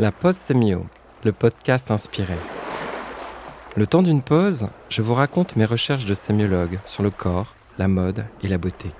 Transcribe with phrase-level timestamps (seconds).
[0.00, 0.86] La pause sémio,
[1.22, 2.34] le podcast inspiré.
[3.76, 7.86] Le temps d'une pause, je vous raconte mes recherches de sémiologue sur le corps, la
[7.86, 8.90] mode et la beauté.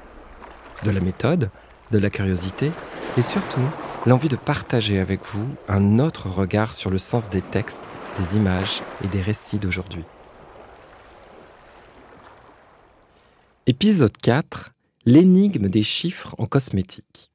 [0.85, 1.51] De la méthode,
[1.91, 2.71] de la curiosité
[3.17, 3.69] et surtout
[4.07, 7.83] l'envie de partager avec vous un autre regard sur le sens des textes,
[8.21, 10.05] des images et des récits d'aujourd'hui.
[13.67, 14.71] Épisode 4
[15.07, 17.34] L'énigme des chiffres en cosmétique.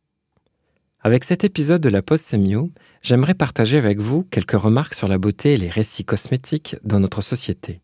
[1.01, 2.71] Avec cet épisode de la Post Semio,
[3.01, 7.21] j'aimerais partager avec vous quelques remarques sur la beauté et les récits cosmétiques dans notre
[7.21, 7.79] société.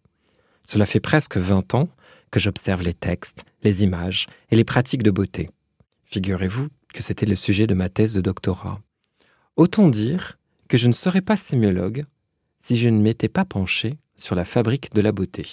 [0.65, 1.87] Cela fait presque 20 ans
[2.29, 5.49] que j'observe les textes, les images et les pratiques de beauté.
[6.03, 8.81] Figurez-vous que c'était le sujet de ma thèse de doctorat.
[9.55, 10.37] Autant dire
[10.67, 12.03] que je ne serais pas sémiologue
[12.59, 15.45] si je ne m'étais pas penché sur la fabrique de la beauté.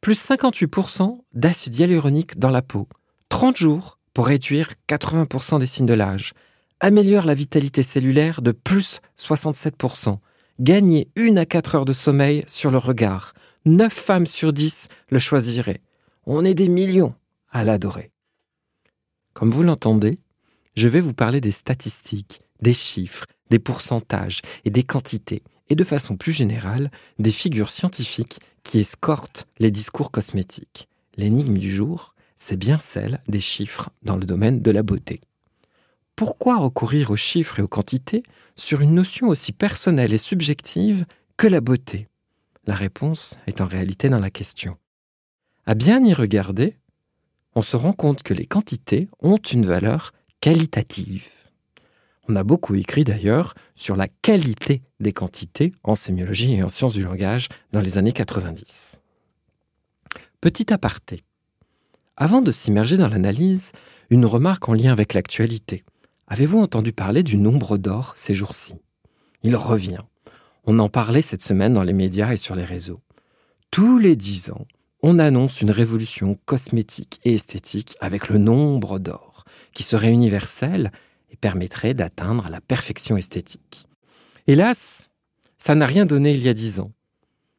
[0.00, 2.88] Plus 58% d'acide hyaluronique dans la peau,
[3.30, 6.34] 30 jours pour réduire 80% des signes de l'âge,
[6.82, 10.18] améliore la vitalité cellulaire de plus 67%.
[10.60, 13.32] Gagner une à quatre heures de sommeil sur le regard.
[13.64, 15.80] Neuf femmes sur dix le choisiraient.
[16.26, 17.14] On est des millions
[17.50, 18.10] à l'adorer.
[19.32, 20.18] Comme vous l'entendez,
[20.76, 25.84] je vais vous parler des statistiques, des chiffres, des pourcentages et des quantités, et de
[25.84, 30.88] façon plus générale, des figures scientifiques qui escortent les discours cosmétiques.
[31.16, 35.20] L'énigme du jour, c'est bien celle des chiffres dans le domaine de la beauté.
[36.16, 38.22] Pourquoi recourir aux chiffres et aux quantités
[38.54, 42.08] sur une notion aussi personnelle et subjective que la beauté?
[42.66, 44.76] La réponse est en réalité dans la question.
[45.66, 46.76] À bien y regarder,
[47.54, 51.28] on se rend compte que les quantités ont une valeur qualitative.
[52.28, 56.94] On a beaucoup écrit d'ailleurs sur la qualité des quantités en sémiologie et en sciences
[56.94, 58.98] du langage dans les années 90.
[60.40, 61.24] Petit aparté.
[62.16, 63.72] Avant de s'immerger dans l'analyse,
[64.10, 65.84] une remarque en lien avec l'actualité.
[66.32, 68.76] Avez-vous entendu parler du nombre d'or ces jours-ci?
[69.42, 69.98] Il revient.
[70.64, 73.02] On en parlait cette semaine dans les médias et sur les réseaux.
[73.70, 74.66] Tous les dix ans,
[75.02, 79.44] on annonce une révolution cosmétique et esthétique avec le nombre d'or,
[79.74, 80.90] qui serait universel
[81.30, 83.86] et permettrait d'atteindre la perfection esthétique.
[84.46, 85.12] Hélas,
[85.58, 86.92] ça n'a rien donné il y a dix ans.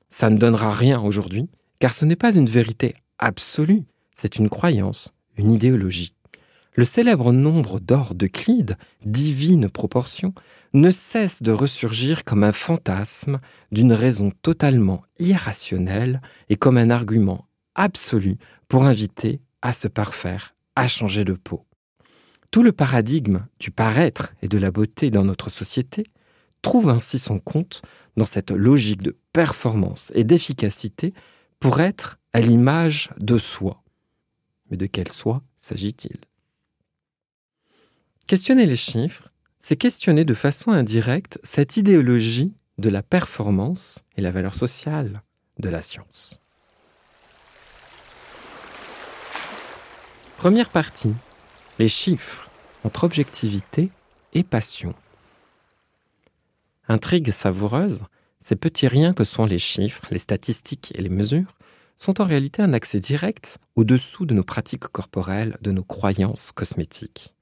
[0.09, 1.47] Ça ne donnera rien aujourd'hui,
[1.77, 3.83] car ce n'est pas une vérité absolue,
[4.15, 6.15] c'est une croyance, une idéologie
[6.75, 10.33] le célèbre nombre d'or d'Euclide, divine proportion,
[10.73, 13.39] ne cesse de ressurgir comme un fantasme
[13.71, 20.87] d'une raison totalement irrationnelle et comme un argument absolu pour inviter à se parfaire, à
[20.87, 21.65] changer de peau.
[22.49, 26.05] Tout le paradigme du paraître et de la beauté dans notre société
[26.61, 27.81] trouve ainsi son compte
[28.17, 31.13] dans cette logique de performance et d'efficacité
[31.59, 33.83] pour être à l'image de soi.
[34.69, 36.17] Mais de quel soi s'agit-il?
[38.27, 39.29] Questionner les chiffres,
[39.59, 45.13] c'est questionner de façon indirecte cette idéologie de la performance et la valeur sociale
[45.59, 46.39] de la science.
[50.37, 51.13] Première partie,
[51.79, 52.49] les chiffres
[52.85, 53.91] entre objectivité
[54.33, 54.95] et passion.
[56.87, 58.03] Intrigue savoureuse,
[58.39, 61.57] ces petits riens que sont les chiffres, les statistiques et les mesures
[61.97, 67.33] sont en réalité un accès direct au-dessous de nos pratiques corporelles, de nos croyances cosmétiques.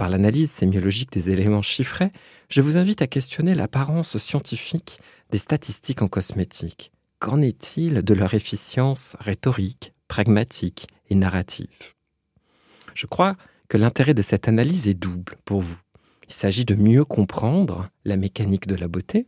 [0.00, 2.10] Par l'analyse sémiologique des éléments chiffrés,
[2.48, 6.90] je vous invite à questionner l'apparence scientifique des statistiques en cosmétique.
[7.18, 11.92] Qu'en est-il de leur efficience rhétorique, pragmatique et narrative?
[12.94, 13.36] Je crois
[13.68, 15.78] que l'intérêt de cette analyse est double pour vous.
[16.28, 19.26] Il s'agit de mieux comprendre la mécanique de la beauté,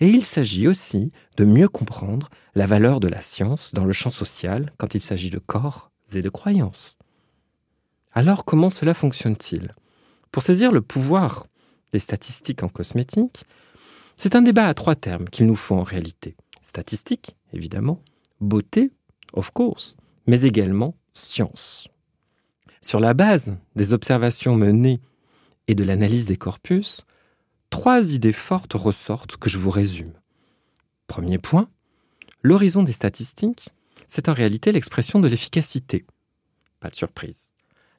[0.00, 4.10] et il s'agit aussi de mieux comprendre la valeur de la science dans le champ
[4.10, 6.98] social quand il s'agit de corps et de croyances.
[8.12, 9.74] Alors comment cela fonctionne-t-il?
[10.34, 11.46] Pour saisir le pouvoir
[11.92, 13.44] des statistiques en cosmétique,
[14.16, 16.34] c'est un débat à trois termes qu'il nous faut en réalité.
[16.64, 18.02] Statistique, évidemment,
[18.40, 18.90] beauté,
[19.34, 19.96] of course,
[20.26, 21.86] mais également science.
[22.82, 25.00] Sur la base des observations menées
[25.68, 27.02] et de l'analyse des corpus,
[27.70, 30.14] trois idées fortes ressortent que je vous résume.
[31.06, 31.68] Premier point,
[32.42, 33.68] l'horizon des statistiques,
[34.08, 36.04] c'est en réalité l'expression de l'efficacité.
[36.80, 37.53] Pas de surprise.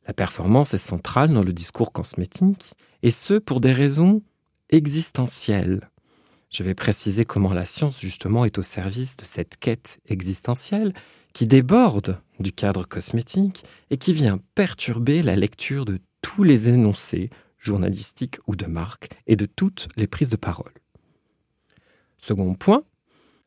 [0.08, 4.22] La performance est centrale dans le discours cosmétique, et ce pour des raisons
[4.70, 5.90] existentielles.
[6.50, 10.94] Je vais préciser comment la science justement est au service de cette quête existentielle
[11.34, 17.30] qui déborde du cadre cosmétique et qui vient perturber la lecture de tous les énoncés
[17.58, 20.72] journalistiques ou de marque et de toutes les prises de parole.
[22.18, 22.84] Second point,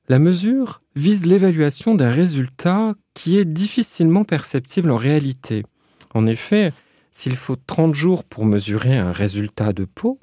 [0.08, 5.64] la mesure vise l'évaluation d'un résultat qui est difficilement perceptible en réalité.
[6.14, 6.72] En effet,
[7.12, 10.19] s'il faut 30 jours pour mesurer un résultat de peau,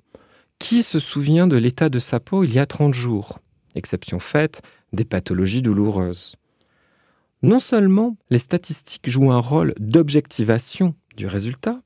[0.60, 3.40] Qui se souvient de l'état de sa peau il y a 30 jours?
[3.76, 4.62] Exception faite
[4.94, 6.38] des pathologies douloureuses.
[7.44, 11.82] Non seulement les statistiques jouent un rôle d'objectivation du résultat,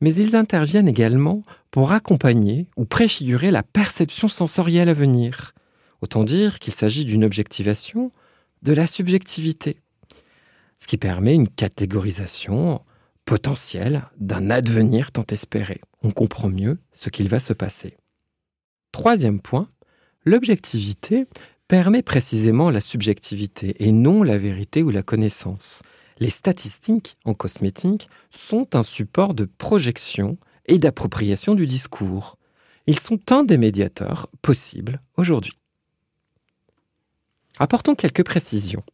[0.00, 5.52] mais ils interviennent également pour accompagner ou préfigurer la perception sensorielle à venir.
[6.02, 8.12] Autant dire qu'il s'agit d'une objectivation
[8.62, 9.80] de la subjectivité,
[10.78, 12.82] ce qui permet une catégorisation
[13.26, 15.82] potentielle d'un advenir tant espéré.
[16.02, 17.98] On comprend mieux ce qu'il va se passer.
[18.92, 19.68] Troisième point,
[20.24, 21.26] l'objectivité
[21.68, 25.82] permet précisément la subjectivité et non la vérité ou la connaissance.
[26.18, 32.38] Les statistiques en cosmétique sont un support de projection et d'appropriation du discours.
[32.86, 35.58] Ils sont un des médiateurs possibles aujourd'hui.
[37.58, 38.84] Apportons quelques précisions.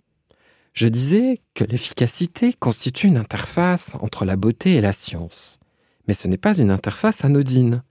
[0.72, 5.58] Je disais que l'efficacité constitue une interface entre la beauté et la science.
[6.08, 7.82] Mais ce n'est pas une interface anodine.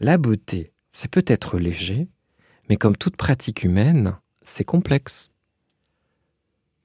[0.00, 2.08] La beauté, c'est peut-être léger,
[2.68, 5.30] mais comme toute pratique humaine, c'est complexe.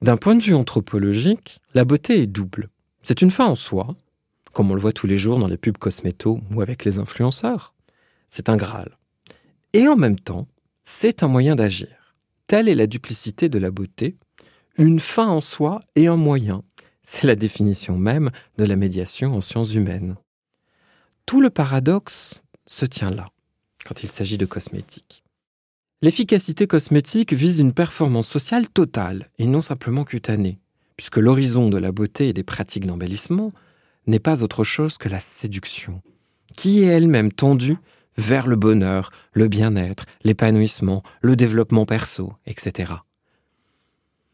[0.02, 2.70] D'un point de vue anthropologique, la beauté est double.
[3.02, 3.96] C'est une fin en soi,
[4.52, 7.74] comme on le voit tous les jours dans les pubs cosméto ou avec les influenceurs.
[8.28, 8.98] C'est un Graal.
[9.72, 10.48] Et en même temps,
[10.82, 12.14] c'est un moyen d'agir.
[12.46, 14.16] Telle est la duplicité de la beauté,
[14.80, 16.62] une fin en soi et un moyen.
[17.02, 20.16] C'est la définition même de la médiation en sciences humaines.
[21.26, 23.26] Tout le paradoxe se tient là,
[23.84, 25.22] quand il s'agit de cosmétiques.
[26.00, 30.58] L'efficacité cosmétique vise une performance sociale totale et non simplement cutanée,
[30.96, 33.52] puisque l'horizon de la beauté et des pratiques d'embellissement
[34.06, 36.00] n'est pas autre chose que la séduction,
[36.56, 37.76] qui est elle-même tendue
[38.16, 42.94] vers le bonheur, le bien-être, l'épanouissement, le développement perso, etc.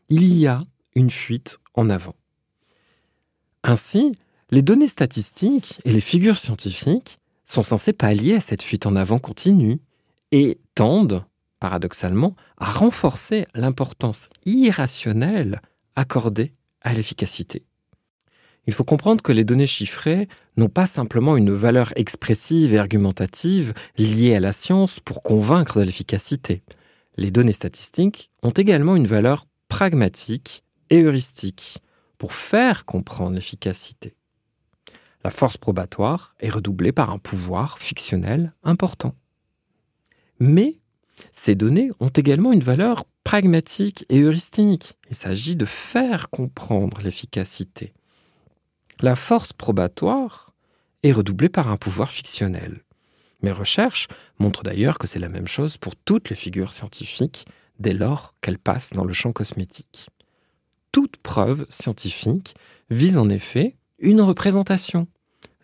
[0.09, 0.65] Il y a
[0.95, 2.15] une fuite en avant.
[3.65, 4.13] Ainsi,
[4.51, 9.19] les données statistiques et les figures scientifiques sont censées pallier à cette fuite en avant
[9.19, 9.81] continue
[10.33, 11.25] et tendent
[11.61, 15.61] paradoxalement, à renforcer l'importance irrationnelle
[15.95, 16.53] accordée
[16.83, 17.65] à l'efficacité.
[18.67, 23.75] Il faut comprendre que les données chiffrées n'ont pas simplement une valeur expressive et argumentative
[23.97, 26.63] liée à la science pour convaincre de l'efficacité.
[27.17, 31.83] Les données statistiques ont également une valeur pragmatique et heuristique
[32.17, 34.17] pour faire comprendre l'efficacité.
[35.23, 39.15] La force probatoire est redoublée par un pouvoir fictionnel important.
[40.41, 40.79] Mais
[41.31, 44.97] ces données ont également une valeur pragmatique et heuristique.
[45.11, 47.93] Il s'agit de faire comprendre l'efficacité.
[49.03, 50.55] La force probatoire
[51.03, 52.81] est redoublée par un pouvoir fictionnel.
[53.43, 54.09] Mes recherches
[54.39, 57.45] montrent d'ailleurs que c'est la même chose pour toutes les figures scientifiques
[57.79, 60.09] dès lors qu'elles passent dans le champ cosmétique.
[60.93, 62.55] Toute preuve scientifique
[62.91, 65.09] vise en effet une représentation,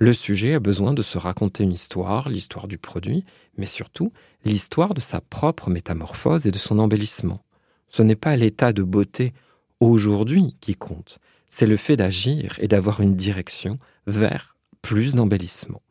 [0.02, 3.24] le sujet a besoin de se raconter une histoire, l'histoire du produit,
[3.56, 4.12] mais surtout
[4.44, 7.44] l'histoire de sa propre métamorphose et de son embellissement.
[7.86, 9.32] Ce n'est pas l'état de beauté
[9.78, 13.78] aujourd'hui qui compte, c'est le fait d'agir et d'avoir une direction
[14.08, 15.82] vers plus d'embellissement.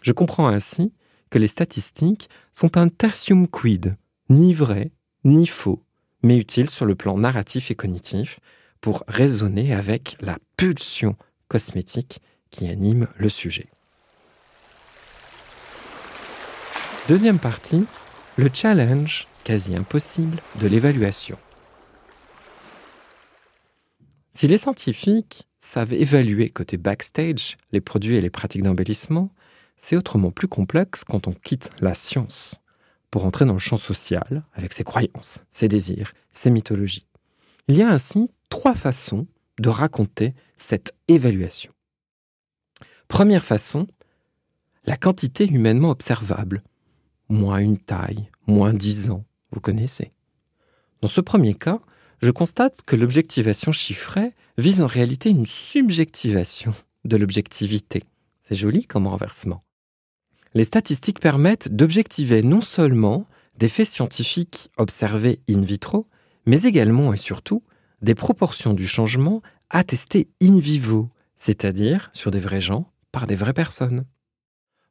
[0.00, 0.94] Je comprends ainsi
[1.28, 3.98] que les statistiques sont un tertium quid,
[4.30, 4.92] ni vrai,
[5.26, 5.82] ni faux,
[6.22, 8.40] mais utiles sur le plan narratif et cognitif
[8.80, 11.16] pour raisonner avec la pulsion
[11.48, 12.20] cosmétique
[12.50, 13.66] qui anime le sujet.
[17.08, 17.84] Deuxième partie,
[18.36, 21.38] le challenge quasi impossible de l'évaluation.
[24.32, 29.30] Si les scientifiques savent évaluer côté backstage les produits et les pratiques d'embellissement,
[29.76, 32.60] c'est autrement plus complexe quand on quitte la science
[33.10, 37.06] pour entrer dans le champ social avec ses croyances, ses désirs, ses mythologies.
[37.68, 39.26] Il y a ainsi trois façons
[39.58, 41.72] de raconter cette évaluation.
[43.08, 43.86] Première façon,
[44.84, 46.62] la quantité humainement observable.
[47.28, 50.12] Moins une taille, moins dix ans, vous connaissez.
[51.00, 51.80] Dans ce premier cas,
[52.22, 56.72] je constate que l'objectivation chiffrée vise en réalité une subjectivation
[57.04, 58.04] de l'objectivité.
[58.42, 59.65] C'est joli comme renversement.
[60.56, 63.26] Les statistiques permettent d'objectiver non seulement
[63.58, 66.08] des faits scientifiques observés in vitro,
[66.46, 67.62] mais également et surtout
[68.00, 73.52] des proportions du changement attestées in vivo, c'est-à-dire sur des vrais gens par des vraies
[73.52, 74.06] personnes.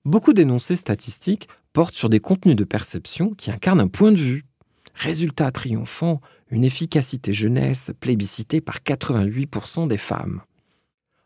[0.06, 4.46] Beaucoup d'énoncés statistiques portent sur des contenus de perception qui incarnent un point de vue.
[4.94, 10.44] Résultat triomphant, une efficacité jeunesse plébiscitée par 88% des femmes.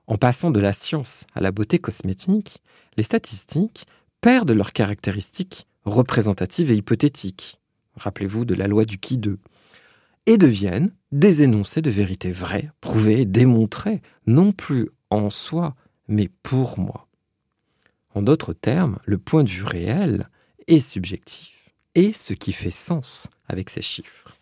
[0.07, 2.63] En passant de la science à la beauté cosmétique,
[2.95, 3.85] les statistiques
[4.21, 7.59] perdent leurs caractéristiques représentatives et hypothétiques.
[7.95, 9.39] Rappelez-vous de la loi du qui 2
[10.25, 15.75] et deviennent des énoncés de vérité vraies, prouvées et non plus en soi,
[16.07, 17.07] mais pour moi.
[18.13, 20.29] En d'autres termes, le point de vue réel
[20.67, 24.35] et subjectif, et ce qui fait sens avec ces chiffres.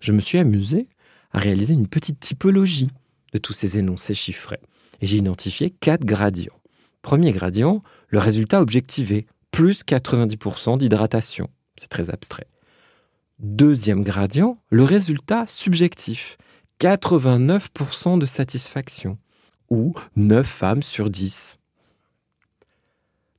[0.00, 0.88] Je me suis amusé
[1.32, 2.90] à réaliser une petite typologie
[3.32, 4.60] de tous ces énoncés chiffrés,
[5.00, 6.60] et j'ai identifié quatre gradients.
[7.06, 11.48] Premier gradient, le résultat objectivé, plus 90% d'hydratation.
[11.76, 12.48] C'est très abstrait.
[13.38, 16.36] Deuxième gradient, le résultat subjectif,
[16.80, 19.18] 89% de satisfaction,
[19.70, 21.58] ou 9 femmes sur 10.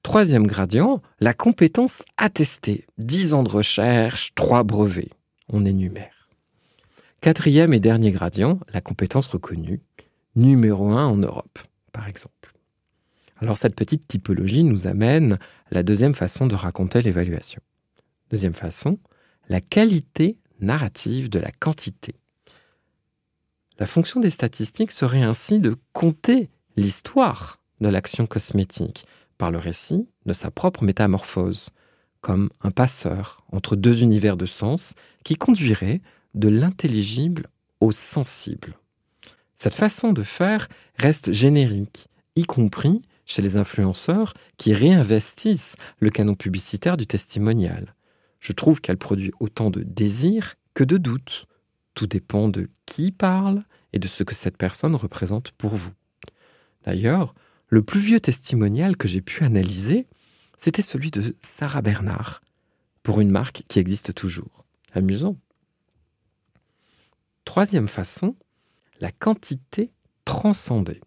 [0.02, 5.12] Troisième gradient, la compétence attestée, 10 ans de recherche, 3 brevets.
[5.50, 6.30] On énumère.
[7.20, 9.82] Quatrième et dernier gradient, la compétence reconnue,
[10.38, 11.60] numéro 1 en Europe,
[11.92, 12.54] par exemple.
[13.42, 15.34] Alors cette petite typologie nous amène
[15.72, 17.62] à la deuxième façon de raconter l'évaluation.
[18.30, 19.00] Deuxième façon,
[19.48, 22.16] la qualité narrative de la quantité.
[23.80, 29.06] La fonction des statistiques serait ainsi de compter l'histoire de l'action cosmétique
[29.38, 31.70] par le récit de sa propre métamorphose,
[32.22, 36.02] comme un passeur entre deux univers de sens qui conduirait
[36.34, 37.48] de l'intelligible
[37.80, 38.76] au sensible.
[39.56, 40.68] Cette façon de faire
[40.98, 47.94] reste générique, y compris chez les influenceurs qui réinvestissent le canon publicitaire du testimonial.
[48.40, 51.46] Je trouve qu'elle produit autant de désir que de doute.
[51.94, 55.92] Tout dépend de qui parle et de ce que cette personne représente pour vous.
[56.84, 57.36] D'ailleurs,
[57.68, 60.08] le plus vieux testimonial que j'ai pu analyser,
[60.58, 62.42] c'était celui de Sarah Bernard,
[63.04, 64.66] pour une marque qui existe toujours.
[64.94, 65.38] Amusant.
[67.44, 68.36] Troisième façon,
[69.00, 69.92] la quantité
[70.26, 71.02] transcendée.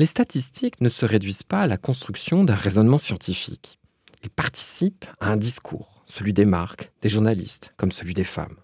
[0.00, 3.78] Les statistiques ne se réduisent pas à la construction d'un raisonnement scientifique.
[4.22, 8.56] Ils participent à un discours, celui des marques, des journalistes, comme celui des femmes.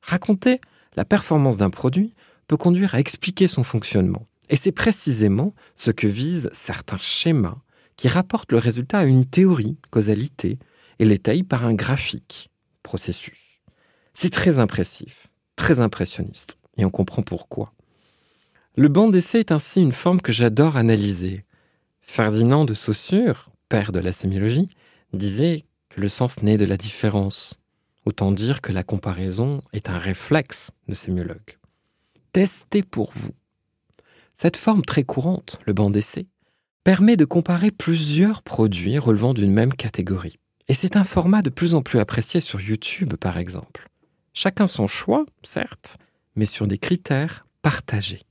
[0.00, 0.60] Raconter
[0.94, 2.14] la performance d'un produit
[2.46, 4.28] peut conduire à expliquer son fonctionnement.
[4.48, 7.58] Et c'est précisément ce que visent certains schémas
[7.96, 10.60] qui rapportent le résultat à une théorie, causalité,
[11.00, 12.48] et l'étayent par un graphique,
[12.84, 13.60] processus.
[14.14, 17.72] C'est très impressif, très impressionniste, et on comprend pourquoi.
[18.76, 21.44] Le banc d'essai est ainsi une forme que j'adore analyser.
[22.00, 24.68] Ferdinand de Saussure, père de la sémiologie,
[25.12, 27.58] disait que le sens naît de la différence.
[28.06, 31.60] Autant dire que la comparaison est un réflexe de sémiologue
[32.32, 33.34] tester pour vous.
[34.34, 36.26] Cette forme très courante, le banc d'essai,
[36.84, 40.38] permet de comparer plusieurs produits relevant d'une même catégorie.
[40.68, 43.88] Et c'est un format de plus en plus apprécié sur YouTube, par exemple.
[44.32, 45.98] Chacun son choix, certes,
[46.36, 48.22] mais sur des critères partagés.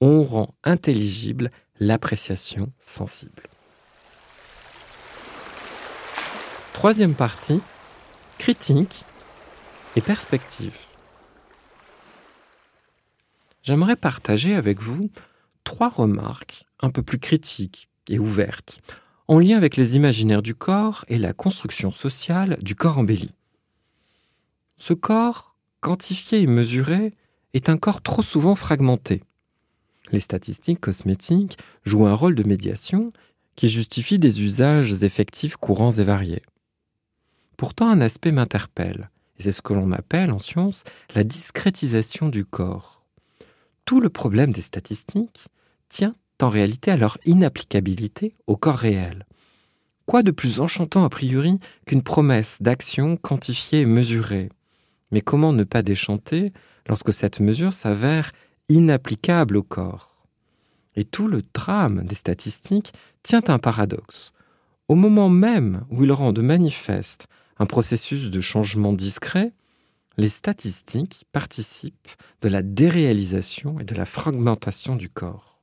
[0.00, 1.50] On rend intelligible
[1.80, 3.42] l'appréciation sensible.
[6.72, 7.60] Troisième partie,
[8.38, 9.04] critique
[9.96, 10.88] et perspective
[13.68, 15.10] j'aimerais partager avec vous
[15.62, 18.80] trois remarques un peu plus critiques et ouvertes,
[19.26, 23.34] en lien avec les imaginaires du corps et la construction sociale du corps embelli.
[24.78, 27.12] Ce corps, quantifié et mesuré,
[27.52, 29.22] est un corps trop souvent fragmenté.
[30.12, 33.12] Les statistiques cosmétiques jouent un rôle de médiation
[33.56, 36.42] qui justifie des usages effectifs courants et variés.
[37.56, 40.84] Pourtant, un aspect m'interpelle, et c'est ce que l'on appelle en science
[41.14, 42.98] la discrétisation du corps
[43.88, 45.46] tout le problème des statistiques
[45.88, 49.24] tient en réalité à leur inapplicabilité au corps réel.
[50.04, 54.50] Quoi de plus enchantant a priori qu'une promesse d'action quantifiée et mesurée?
[55.10, 56.52] Mais comment ne pas déchanter
[56.86, 58.32] lorsque cette mesure s'avère
[58.68, 60.16] inapplicable au corps
[60.94, 64.32] Et tout le drame des statistiques tient un paradoxe.
[64.88, 67.26] Au moment même où il rend de manifeste
[67.58, 69.52] un processus de changement discret,
[70.16, 72.10] les statistiques participent
[72.40, 75.60] de la déréalisation et de la fragmentation du corps.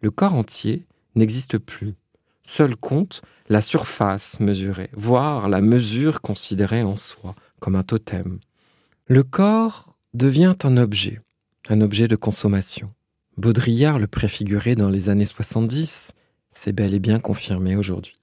[0.00, 1.94] Le corps entier n'existe plus.
[2.42, 8.38] Seul compte la surface mesurée, voire la mesure considérée en soi comme un totem.
[9.06, 11.20] Le corps devient un objet,
[11.68, 12.92] un objet de consommation.
[13.36, 16.12] Baudrillard le préfigurait dans les années 70,
[16.50, 18.16] c'est bel et bien confirmé aujourd'hui.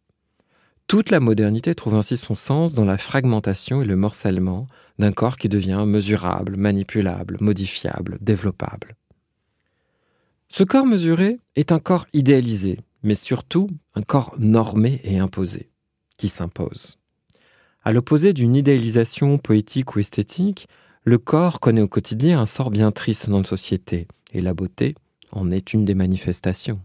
[0.87, 4.67] Toute la modernité trouve ainsi son sens dans la fragmentation et le morcellement
[4.99, 8.95] d'un corps qui devient mesurable, manipulable, modifiable, développable.
[10.49, 15.71] Ce corps mesuré est un corps idéalisé, mais surtout un corps normé et imposé,
[16.17, 16.99] qui s'impose.
[17.83, 20.67] À l'opposé d'une idéalisation poétique ou esthétique,
[21.05, 24.95] le corps connaît au quotidien un sort bien triste dans la société, et la beauté
[25.31, 26.81] en est une des manifestations.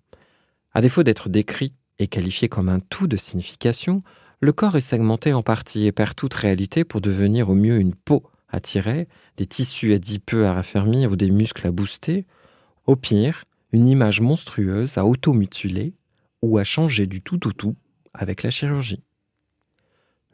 [0.72, 4.02] À défaut d'être décrit et qualifié comme un tout de signification,
[4.40, 7.94] le corps est segmenté en parties et perd toute réalité pour devenir au mieux une
[7.94, 12.24] peau à tirer, des tissus adipeux à raffermir ou des muscles à booster,
[12.86, 15.94] au pire, une image monstrueuse à automutiler
[16.42, 17.76] ou à changer du tout au tout
[18.14, 19.02] avec la chirurgie.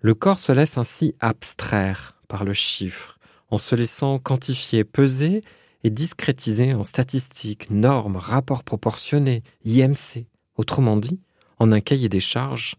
[0.01, 3.19] Le corps se laisse ainsi abstraire par le chiffre,
[3.55, 5.43] en se laissant quantifier, peser
[5.85, 11.21] et discrétiser en statistiques, normes, rapports proportionnés, IMC, autrement dit,
[11.59, 12.75] en un cahier des charges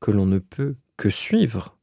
[0.00, 1.76] que l'on ne peut que suivre.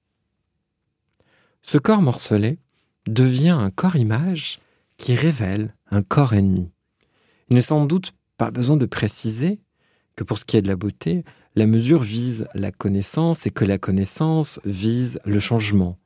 [1.62, 2.60] Ce corps morcelé
[3.08, 4.60] devient un corps image
[4.98, 6.70] qui révèle un corps ennemi.
[7.50, 9.62] Il n'est sans doute pas besoin de préciser
[10.18, 11.24] que pour ce qui est de la beauté,
[11.56, 15.98] la mesure vise la connaissance et que la connaissance vise le changement.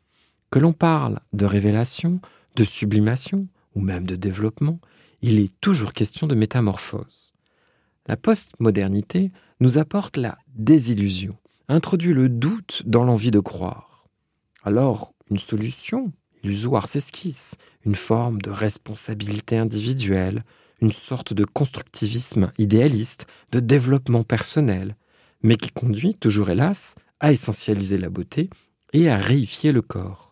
[0.49, 2.21] Que l'on parle de révélation,
[2.55, 4.79] de sublimation ou même de développement,
[5.21, 7.33] il est toujours question de métamorphose.
[8.07, 11.35] La postmodernité nous apporte la désillusion,
[11.67, 14.07] introduit le doute dans l'envie de croire.
[14.63, 16.13] Alors, une solution
[16.43, 20.43] illusoire s'esquisse, une forme de responsabilité individuelle,
[20.81, 24.95] une sorte de constructivisme idéaliste, de développement personnel,
[25.41, 28.49] mais qui conduit, toujours hélas, à essentialiser la beauté
[28.93, 30.26] et à réifier le corps.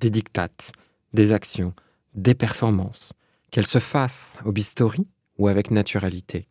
[0.00, 0.72] Des dictates,
[1.12, 1.74] des actions,
[2.14, 3.12] des performances,
[3.50, 5.06] qu'elles se fassent au bistouri
[5.38, 6.48] ou avec naturalité.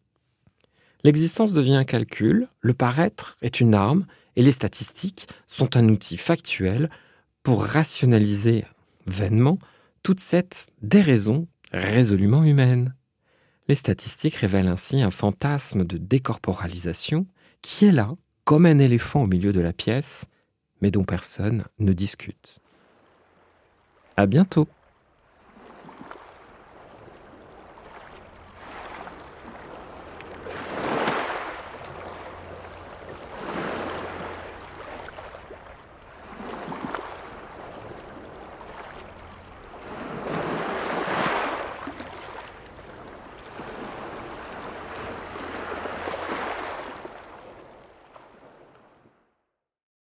[1.03, 6.17] L'existence devient un calcul, le paraître est une arme, et les statistiques sont un outil
[6.17, 6.89] factuel
[7.43, 8.65] pour rationaliser
[9.05, 9.59] vainement
[10.03, 12.95] toute cette déraison résolument humaine.
[13.67, 17.25] Les statistiques révèlent ainsi un fantasme de décorporalisation
[17.61, 20.25] qui est là, comme un éléphant au milieu de la pièce,
[20.81, 22.59] mais dont personne ne discute.
[24.17, 24.75] À bientôt!